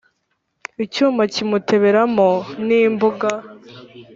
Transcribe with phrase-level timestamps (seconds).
[0.83, 2.29] icyuma kimutebera mo
[2.67, 3.29] n'imbuga